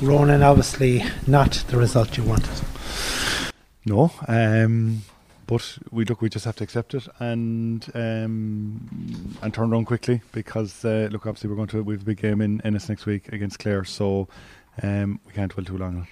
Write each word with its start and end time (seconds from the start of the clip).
Ronan, 0.00 0.42
obviously 0.42 1.04
not 1.26 1.62
the 1.68 1.76
result 1.76 2.16
you 2.16 2.24
wanted. 2.24 2.58
No, 3.84 4.10
um, 4.26 5.02
but 5.46 5.76
we 5.90 6.06
look. 6.06 6.22
We 6.22 6.30
just 6.30 6.46
have 6.46 6.56
to 6.56 6.64
accept 6.64 6.94
it 6.94 7.06
and 7.18 7.86
um, 7.94 9.36
and 9.42 9.52
turn 9.52 9.70
around 9.70 9.84
quickly 9.84 10.22
because 10.32 10.86
uh, 10.86 11.10
look, 11.12 11.26
obviously 11.26 11.50
we're 11.50 11.56
going 11.56 11.68
to 11.68 11.82
we 11.82 11.92
have 11.92 12.00
a 12.00 12.06
big 12.06 12.16
game 12.16 12.40
in 12.40 12.62
Ennis 12.62 12.88
next 12.88 13.04
week 13.04 13.28
against 13.28 13.58
Clare, 13.58 13.84
so 13.84 14.26
um, 14.82 15.20
we 15.26 15.34
can't 15.34 15.52
dwell 15.52 15.66
too 15.66 15.76
long 15.76 15.96
on 15.96 16.02
it. 16.04 16.08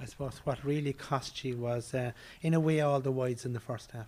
I 0.00 0.04
suppose 0.04 0.40
what 0.44 0.62
really 0.62 0.92
cost 0.92 1.42
you 1.42 1.56
was, 1.56 1.94
uh, 1.94 2.12
in 2.42 2.54
a 2.54 2.60
way, 2.60 2.80
all 2.80 3.00
the 3.00 3.10
wides 3.10 3.44
in 3.44 3.54
the 3.54 3.60
first 3.60 3.90
half. 3.90 4.06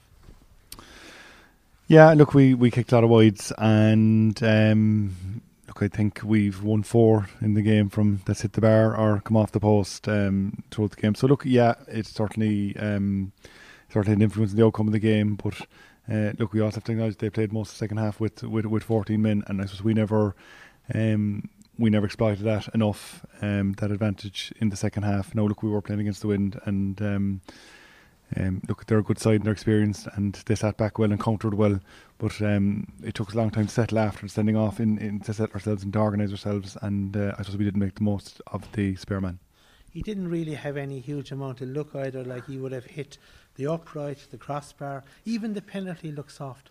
Yeah, 1.88 2.12
look, 2.12 2.34
we, 2.34 2.54
we 2.54 2.70
kicked 2.70 2.92
a 2.92 2.94
lot 2.94 3.02
of 3.02 3.10
wides, 3.10 3.52
and 3.58 4.40
um, 4.44 5.42
look, 5.68 5.82
I 5.82 5.88
think 5.88 6.20
we've 6.24 6.62
won 6.62 6.82
four 6.82 7.28
in 7.40 7.54
the 7.54 7.62
game 7.62 7.88
from 7.88 8.22
that's 8.24 8.40
hit 8.40 8.54
the 8.54 8.60
bar 8.60 8.96
or 8.96 9.20
come 9.20 9.36
off 9.36 9.52
the 9.52 9.60
post 9.60 10.08
um, 10.08 10.64
throughout 10.70 10.90
the 10.90 11.00
game. 11.00 11.14
So 11.14 11.26
look, 11.26 11.44
yeah, 11.44 11.74
it's 11.86 12.10
certainly 12.10 12.76
um, 12.78 13.32
certainly 13.92 14.16
an 14.16 14.22
influence 14.22 14.52
in 14.52 14.58
the 14.58 14.66
outcome 14.66 14.88
of 14.88 14.92
the 14.92 14.98
game, 14.98 15.36
but. 15.36 15.66
Uh, 16.10 16.32
look, 16.38 16.54
we 16.54 16.60
also 16.62 16.76
have 16.76 16.84
to 16.84 16.92
acknowledge 16.92 17.18
they 17.18 17.28
played 17.28 17.52
most 17.52 17.68
of 17.68 17.74
the 17.74 17.78
second 17.80 17.98
half 17.98 18.18
with 18.18 18.42
with, 18.42 18.64
with 18.64 18.82
14 18.82 19.20
men, 19.20 19.42
and 19.46 19.60
I 19.60 19.66
suppose 19.66 19.84
we 19.84 19.92
never 19.92 20.34
um, 20.94 21.50
we 21.78 21.90
never 21.90 22.06
exploited 22.06 22.44
that 22.44 22.68
enough, 22.74 23.24
um, 23.40 23.72
that 23.74 23.90
advantage 23.90 24.52
in 24.60 24.70
the 24.70 24.76
second 24.76 25.04
half. 25.04 25.34
Now, 25.34 25.44
look, 25.44 25.62
we 25.62 25.70
were 25.70 25.80
playing 25.80 26.00
against 26.00 26.22
the 26.22 26.28
wind, 26.28 26.60
and 26.64 27.00
um, 27.00 27.40
um, 28.36 28.60
look, 28.68 28.86
they're 28.86 28.98
a 28.98 29.02
good 29.02 29.18
side 29.18 29.36
and 29.36 29.44
they're 29.44 29.52
experienced, 29.52 30.06
and 30.14 30.34
they 30.46 30.54
sat 30.54 30.76
back 30.76 30.98
well 30.98 31.10
and 31.10 31.20
countered 31.20 31.54
well. 31.54 31.80
But 32.18 32.40
um, 32.42 32.92
it 33.02 33.14
took 33.14 33.28
us 33.28 33.34
a 33.34 33.38
long 33.38 33.50
time 33.50 33.66
to 33.66 33.72
settle 33.72 33.98
after 33.98 34.28
standing 34.28 34.56
off 34.56 34.80
in, 34.80 34.98
in 34.98 35.20
to 35.20 35.32
set 35.32 35.54
ourselves 35.54 35.82
and 35.82 35.92
to 35.92 35.98
organise 35.98 36.30
ourselves, 36.30 36.76
and 36.82 37.16
uh, 37.16 37.34
I 37.38 37.42
suppose 37.42 37.56
we 37.56 37.64
didn't 37.64 37.80
make 37.80 37.94
the 37.94 38.04
most 38.04 38.40
of 38.48 38.70
the 38.72 38.96
spare 38.96 39.20
man. 39.20 39.38
He 39.90 40.02
didn't 40.02 40.28
really 40.28 40.54
have 40.54 40.76
any 40.76 41.00
huge 41.00 41.32
amount 41.32 41.60
of 41.60 41.68
look 41.68 41.94
either, 41.94 42.22
like 42.24 42.46
he 42.46 42.58
would 42.58 42.72
have 42.72 42.84
hit 42.84 43.18
the 43.56 43.66
upright, 43.66 44.26
the 44.30 44.36
crossbar, 44.36 45.04
even 45.24 45.54
the 45.54 45.62
penalty 45.62 46.12
looked 46.12 46.32
soft. 46.32 46.70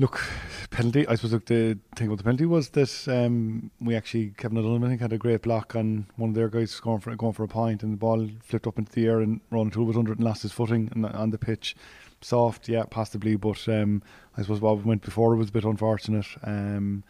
Look, 0.00 0.24
penalty. 0.70 1.08
I 1.08 1.16
suppose 1.16 1.32
look, 1.32 1.46
the 1.46 1.76
thing 1.96 2.06
about 2.06 2.18
the 2.18 2.24
penalty 2.24 2.46
was 2.46 2.68
that 2.70 3.08
um, 3.08 3.72
we 3.80 3.96
actually 3.96 4.32
Kevin 4.36 4.56
O'Donovan 4.58 4.84
I 4.84 4.88
think 4.90 5.00
had 5.00 5.12
a 5.12 5.18
great 5.18 5.42
block 5.42 5.74
on 5.74 6.06
one 6.14 6.30
of 6.30 6.36
their 6.36 6.48
guys 6.48 6.78
going 6.78 7.00
for 7.00 7.16
going 7.16 7.32
for 7.32 7.42
a 7.42 7.48
point, 7.48 7.82
and 7.82 7.94
the 7.94 7.96
ball 7.96 8.28
flipped 8.40 8.68
up 8.68 8.78
into 8.78 8.92
the 8.92 9.06
air, 9.06 9.20
and 9.20 9.40
Ronan 9.50 9.72
Toole 9.72 9.86
was 9.86 9.96
under 9.96 10.12
it 10.12 10.18
and 10.18 10.24
lost 10.24 10.42
his 10.42 10.52
footing 10.52 10.88
and, 10.94 11.04
on 11.04 11.30
the 11.30 11.38
pitch. 11.38 11.74
Soft, 12.20 12.68
yeah, 12.68 12.84
possibly, 12.88 13.34
but 13.34 13.68
um, 13.68 14.00
I 14.36 14.42
suppose 14.42 14.60
what 14.60 14.84
went 14.84 15.02
before 15.02 15.34
was 15.34 15.48
a 15.48 15.52
bit 15.52 15.64
unfortunate. 15.64 16.26
Um, 16.44 17.02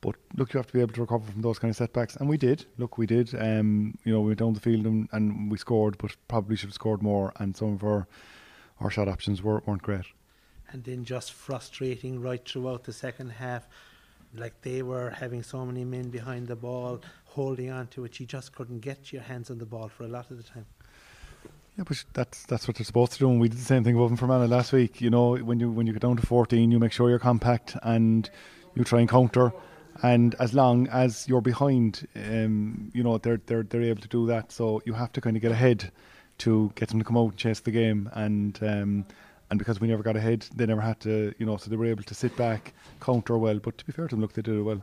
but 0.00 0.14
look, 0.34 0.54
you 0.54 0.58
have 0.58 0.66
to 0.68 0.72
be 0.72 0.80
able 0.80 0.94
to 0.94 1.00
recover 1.02 1.30
from 1.30 1.42
those 1.42 1.58
kind 1.58 1.70
of 1.70 1.76
setbacks, 1.76 2.16
and 2.16 2.26
we 2.26 2.38
did. 2.38 2.64
Look, 2.78 2.96
we 2.96 3.06
did. 3.06 3.34
Um, 3.34 3.98
you 4.04 4.14
know, 4.14 4.20
we 4.22 4.28
went 4.28 4.38
down 4.38 4.54
the 4.54 4.60
field 4.60 4.86
and, 4.86 5.10
and 5.12 5.50
we 5.50 5.58
scored, 5.58 5.98
but 5.98 6.16
probably 6.26 6.56
should 6.56 6.70
have 6.70 6.74
scored 6.74 7.02
more. 7.02 7.34
And 7.36 7.54
some 7.54 7.74
of 7.74 7.84
our 7.84 8.08
our 8.80 8.88
shot 8.88 9.08
options 9.08 9.42
were, 9.42 9.62
weren't 9.66 9.82
great 9.82 10.06
and 10.72 10.84
then 10.84 11.04
just 11.04 11.32
frustrating 11.32 12.20
right 12.20 12.46
throughout 12.46 12.84
the 12.84 12.92
second 12.92 13.30
half. 13.30 13.66
Like 14.34 14.60
they 14.62 14.82
were 14.82 15.10
having 15.10 15.42
so 15.42 15.66
many 15.66 15.84
men 15.84 16.10
behind 16.10 16.46
the 16.46 16.56
ball, 16.56 17.00
holding 17.24 17.70
on 17.70 17.88
to 17.88 18.04
it. 18.04 18.20
You 18.20 18.26
just 18.26 18.54
couldn't 18.54 18.80
get 18.80 19.12
your 19.12 19.22
hands 19.22 19.50
on 19.50 19.58
the 19.58 19.66
ball 19.66 19.88
for 19.88 20.04
a 20.04 20.08
lot 20.08 20.30
of 20.30 20.36
the 20.36 20.42
time. 20.42 20.66
Yeah, 21.76 21.84
but 21.86 22.04
that's 22.12 22.44
that's 22.44 22.68
what 22.68 22.76
they're 22.76 22.84
supposed 22.84 23.12
to 23.12 23.18
do. 23.18 23.30
And 23.30 23.40
we 23.40 23.48
did 23.48 23.58
the 23.58 23.64
same 23.64 23.82
thing 23.82 23.96
above 23.96 24.10
for 24.10 24.16
Fermanagh 24.16 24.48
last 24.48 24.72
week. 24.72 25.00
You 25.00 25.10
know, 25.10 25.36
when 25.36 25.58
you 25.58 25.70
when 25.70 25.86
you 25.86 25.92
get 25.92 26.02
down 26.02 26.16
to 26.16 26.26
14, 26.26 26.70
you 26.70 26.78
make 26.78 26.92
sure 26.92 27.08
you're 27.08 27.18
compact 27.18 27.76
and 27.82 28.28
you 28.74 28.84
try 28.84 29.00
and 29.00 29.08
counter. 29.08 29.52
And 30.02 30.34
as 30.38 30.54
long 30.54 30.88
as 30.88 31.28
you're 31.28 31.40
behind, 31.40 32.06
um, 32.16 32.90
you 32.94 33.02
know 33.02 33.18
they're 33.18 33.40
they're 33.46 33.62
they're 33.64 33.82
able 33.82 34.02
to 34.02 34.08
do 34.08 34.26
that. 34.26 34.52
So 34.52 34.80
you 34.84 34.92
have 34.94 35.12
to 35.12 35.20
kind 35.20 35.36
of 35.36 35.42
get 35.42 35.52
ahead 35.52 35.90
to 36.38 36.72
get 36.74 36.88
them 36.88 36.98
to 36.98 37.04
come 37.04 37.16
out 37.16 37.30
and 37.30 37.36
chase 37.36 37.60
the 37.60 37.70
game. 37.70 38.08
And 38.12 38.58
um, 38.62 39.06
and 39.50 39.58
because 39.58 39.80
we 39.80 39.88
never 39.88 40.02
got 40.02 40.16
ahead, 40.16 40.46
they 40.54 40.66
never 40.66 40.80
had 40.80 41.00
to, 41.00 41.34
you 41.38 41.46
know, 41.46 41.56
so 41.56 41.70
they 41.70 41.76
were 41.76 41.86
able 41.86 42.04
to 42.04 42.14
sit 42.14 42.36
back, 42.36 42.72
counter 43.00 43.36
well. 43.36 43.58
But 43.58 43.78
to 43.78 43.84
be 43.84 43.92
fair 43.92 44.08
to 44.08 44.14
them, 44.14 44.20
look, 44.20 44.32
they 44.32 44.42
did 44.42 44.56
it 44.56 44.62
well. 44.62 44.82